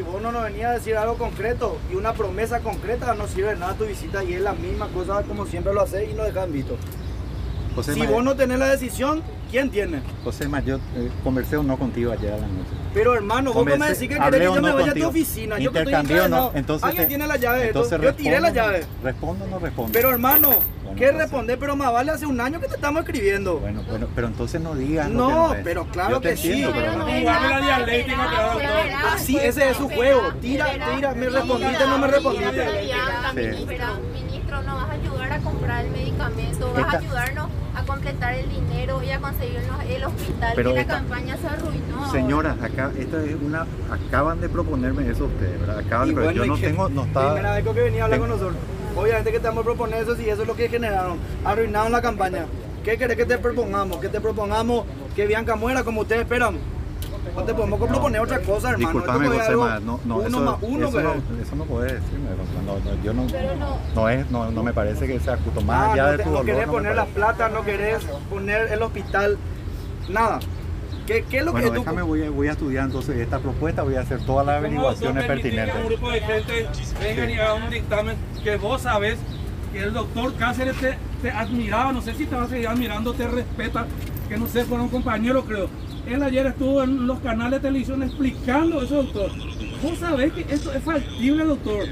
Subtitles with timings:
[0.00, 3.54] si vos no nos venías a decir algo concreto y una promesa concreta, no sirve
[3.54, 6.50] nada tu visita y es la misma cosa como siempre lo haces y no dejan
[6.50, 6.78] visto.
[7.74, 10.00] José Si vos no tenés la decisión, ¿quién tiene?
[10.24, 12.70] José Ma, yo eh, conversé o no contigo ayer a la noche.
[12.94, 14.84] Pero hermano, vos me Conversé- decís que querés que yo me no vaya a tu
[14.90, 15.08] contigo.
[15.08, 15.58] oficina.
[15.58, 16.28] Yo que estoy.
[16.28, 16.50] ¿no?
[16.54, 17.78] Entonces Alguien te- tiene la llave de esto.
[17.84, 18.84] entonces Yo tiré la llave.
[19.02, 19.92] ¿Respondo o no respondo?
[19.92, 20.48] Pero hermano,
[20.82, 21.56] Bueno, ¿qué responder?
[21.58, 23.58] Pero más vale hace un año que te estamos escribiendo.
[23.58, 26.36] Bueno, bueno, pero entonces no digas lo No, que no pero claro Yo te que
[26.36, 26.48] sí.
[26.48, 29.12] entiendo, pero no- la dialéctica.
[29.14, 30.32] Así, ese es su juego.
[30.40, 32.66] Tira, tira, me respondiste, no me respondiste.
[33.34, 33.66] Sí.
[34.24, 37.48] ministro, nos vas a ayudar a comprar el medicamento, vas a ayudarnos
[37.80, 41.46] a completar el dinero y a conseguirnos el hospital, Pero que la esta- campaña se
[41.48, 42.10] arruinó.
[42.10, 45.78] Señora, acá, esta es una, acaban de proponerme eso ustedes, ¿verdad?
[45.78, 48.04] Acaban de, pero bueno, yo ¿y no tengo, no Primera está, vez que venía a
[48.04, 48.64] hablar Tengo- con nosotros.
[48.96, 51.18] Obviamente que a proponer eso si eso es lo que generaron.
[51.44, 52.46] Arruinaron la campaña.
[52.84, 53.98] ¿Qué querés que te propongamos?
[53.98, 56.56] Que te propongamos que Bianca muera como ustedes esperan.
[57.36, 58.88] No te podemos proponer otra cosa, hermano.
[58.88, 61.12] disculpame José, algo Ma, no, no, uno eso, más uno, eso, no,
[61.42, 62.30] eso no puedes decirme,
[62.64, 63.78] no, no, yo no, no.
[63.94, 66.24] no es, no, no me parece que sea justo, más Ah, allá no, de tu
[66.24, 69.38] no dolor, querés no me poner la plata, no querés poner el hospital,
[70.08, 70.40] nada.
[71.06, 71.80] ¿Qué, qué es lo Bueno, que tú...
[71.80, 75.00] déjame, voy a, voy a estudiar entonces esta propuesta, voy a hacer todas las averiguaciones
[75.00, 75.74] ¿Cómo, doctor, permitir pertinentes.
[75.74, 76.68] Que un grupo de gente
[77.00, 79.18] venga y haga un dictamen que vos sabes
[79.72, 83.12] que el doctor Cáceres te, te admiraba, no sé si te va a seguir admirando,
[83.12, 83.86] te respeta,
[84.28, 85.68] que no sé, fueron compañeros creo.
[86.06, 89.30] Él ayer estuvo en los canales de televisión explicando eso, doctor.
[89.82, 91.88] Vos sabés que esto es factible, doctor.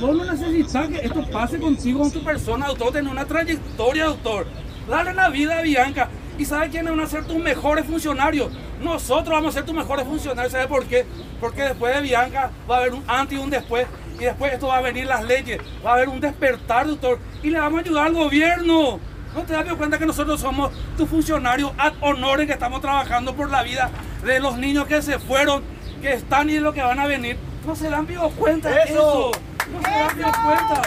[0.00, 2.92] Vos no necesitas que esto pase contigo, con tu persona, doctor.
[2.92, 4.46] Tenés una trayectoria, doctor.
[4.88, 6.08] Dale la vida a Bianca.
[6.38, 8.52] ¿Y sabes quiénes van a ser tus mejores funcionarios?
[8.82, 10.52] Nosotros vamos a ser tus mejores funcionarios.
[10.52, 11.06] ¿Sabes por qué?
[11.40, 13.86] Porque después de Bianca va a haber un antes y un después.
[14.18, 15.58] Y después esto va a venir las leyes.
[15.84, 17.18] Va a haber un despertar, doctor.
[17.42, 19.00] Y le vamos a ayudar al gobierno.
[19.36, 23.50] ¿No te das cuenta que nosotros somos tus funcionarios ad honores que estamos trabajando por
[23.50, 23.90] la vida
[24.24, 25.62] de los niños que se fueron,
[26.00, 27.36] que están y de lo que van a venir?
[27.66, 28.92] No se dan vivo cuenta de ¡Eso!
[28.94, 29.30] eso.
[29.72, 30.82] No se dan vivo cuenta.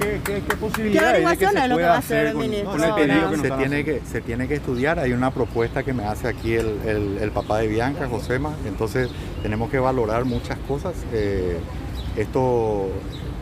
[0.00, 1.98] ¿Qué, qué, qué ¿Qué posibilidades hay de que se es lo que pueda va a
[1.98, 2.70] hacer hacer el con, ministro?
[2.72, 5.82] con el pedido que nos se tiene que se tiene que estudiar hay una propuesta
[5.82, 9.08] que me hace aquí el, el- el papá de Bianca Josema entonces
[9.42, 11.58] tenemos que valorar muchas cosas Eh,
[12.16, 12.88] esto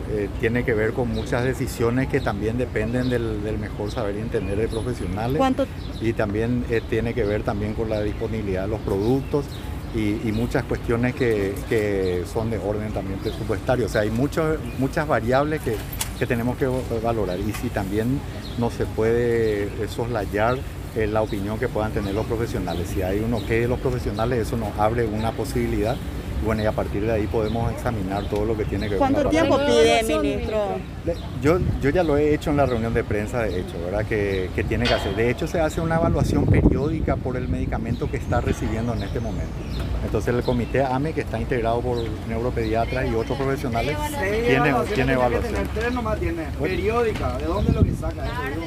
[0.09, 4.19] eh, tiene que ver con muchas decisiones que también dependen del, del mejor saber y
[4.19, 5.65] entender de profesionales ¿Cuánto?
[6.01, 9.45] y también eh, tiene que ver también con la disponibilidad de los productos
[9.95, 13.85] y, y muchas cuestiones que, que son de orden también presupuestario.
[13.85, 15.75] O sea, hay muchos- muchas variables que,
[16.17, 16.67] que tenemos que
[17.03, 18.19] valorar y si también
[18.57, 20.57] no se puede eh, soslayar
[20.95, 22.89] la opinión que puedan tener los profesionales.
[22.93, 25.95] Si hay uno que de los profesionales, eso nos abre una posibilidad.
[26.41, 28.99] Y Bueno, y a partir de ahí podemos examinar todo lo que tiene que ver
[28.99, 30.57] con ¿Cuánto tiempo pide, ministro?
[31.41, 34.05] Yo, yo ya lo he hecho en la reunión de prensa, de hecho, ¿verdad?
[34.05, 35.15] Que, que tiene que hacer.
[35.15, 39.19] De hecho, se hace una evaluación periódica por el medicamento que está recibiendo en este
[39.19, 39.53] momento.
[40.03, 41.97] Entonces, el comité AME, que está integrado por
[42.27, 45.93] neuropediatras y otros profesionales, tiene, evaluaciones tiene evaluación.
[45.93, 46.43] nomás tiene.
[46.59, 47.37] Periódica.
[47.37, 48.61] ¿De dónde lo que saca eso?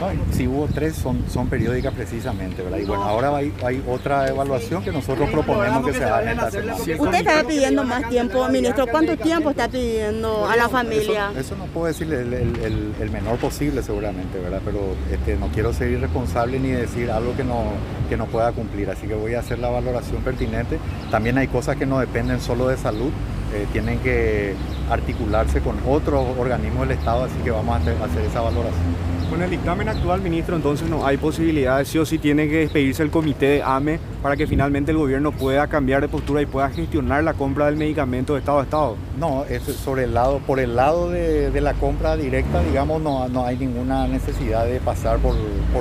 [0.00, 2.78] No, si hubo tres, son, son periódicas precisamente, ¿verdad?
[2.78, 6.50] Y bueno, ahora hay, hay otra evaluación que nosotros proponemos que se haga en esta
[6.50, 6.74] semana.
[6.76, 8.86] Usted está pidiendo más tiempo, ministro.
[8.86, 11.30] ¿Cuánto tiempo está pidiendo a la familia?
[11.30, 14.60] Eso, eso no puedo decirle el, el- el- el menor posible seguramente, ¿verdad?
[14.64, 14.80] Pero
[15.10, 17.62] este, no quiero ser irresponsable ni decir algo que no,
[18.08, 20.78] que no pueda cumplir, así que voy a hacer la valoración pertinente.
[21.10, 23.10] También hay cosas que no dependen solo de salud,
[23.54, 24.54] eh, tienen que
[24.90, 29.15] articularse con otros organismos del Estado, así que vamos a hacer, hacer esa valoración.
[29.30, 33.02] Con el dictamen actual, ministro, entonces no hay posibilidades, sí o sí tiene que despedirse
[33.02, 36.70] el comité de AME para que finalmente el gobierno pueda cambiar de postura y pueda
[36.70, 38.96] gestionar la compra del medicamento de Estado a Estado.
[39.18, 43.44] No, es sobre el lado, por el lado de, la compra directa, digamos, no, no
[43.44, 45.34] hay ninguna necesidad de pasar por,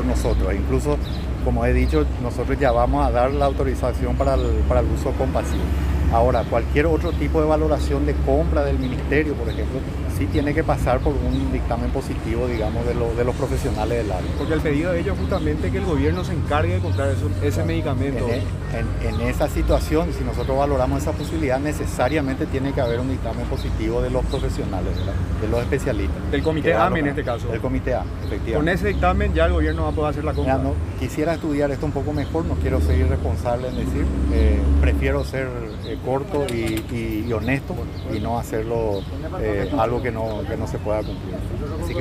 [0.06, 0.54] nosotros.
[0.54, 0.98] Incluso,
[1.44, 5.64] como he dicho, nosotros ya vamos a dar la autorización para el uso compasivo.
[6.16, 9.80] Ahora, cualquier otro tipo de valoración de compra del ministerio, por ejemplo,
[10.18, 14.10] sí tiene que pasar por un dictamen positivo, digamos, de, lo- de los profesionales del
[14.14, 14.32] área.
[14.38, 17.30] Porque el pedido de ellos es justamente que el gobierno se encargue de comprar eso-
[17.44, 18.30] ese medicamento.
[18.30, 23.02] En, e- en- en esa situación, si nosotros valoramos esa posibilidad, necesariamente tiene que haber
[23.02, 25.14] un dictamen positivo de los profesionales, ¿verdad?
[25.42, 26.32] de los especialistas.
[26.32, 27.50] Del comité AME en este caso.
[27.50, 28.54] Del comité AME, efectivamente.
[28.56, 30.58] Con ese dictamen ya el gobierno va a poder hacer la compra.
[30.60, 34.60] Mira, no, quisiera estudiar esto un poco mejor, no quiero ser irresponsable en decir, eh,
[34.80, 35.50] prefiero ser
[35.86, 37.76] eh, corto y, honesto
[38.16, 39.02] y no hacerlo
[39.42, 41.36] eh, algo que no, que no se pueda cumplir.